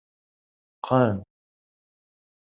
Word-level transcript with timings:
Qqen. 0.79 1.17